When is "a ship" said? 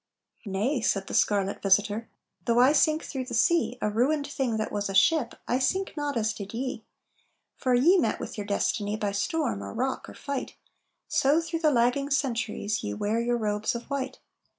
4.89-5.35